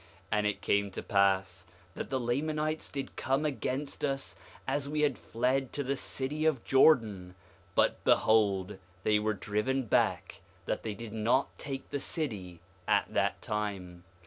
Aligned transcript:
5:3 0.33 0.37
And 0.39 0.47
it 0.47 0.61
came 0.63 0.89
to 0.89 1.03
pass 1.03 1.63
that 1.93 2.09
the 2.09 2.19
Lamanites 2.19 2.89
did 2.89 3.15
come 3.15 3.45
against 3.45 4.03
us 4.03 4.35
as 4.67 4.89
we 4.89 5.01
had 5.01 5.15
fled 5.15 5.71
to 5.73 5.83
the 5.83 5.95
city 5.95 6.43
of 6.43 6.65
Jordan; 6.65 7.35
but 7.75 8.03
behold, 8.03 8.79
they 9.03 9.19
were 9.19 9.35
driven 9.35 9.83
back 9.83 10.41
that 10.65 10.81
they 10.81 10.95
did 10.95 11.13
not 11.13 11.55
take 11.59 11.87
the 11.91 11.99
city 11.99 12.61
at 12.87 13.13
that 13.13 13.43
time. 13.43 14.03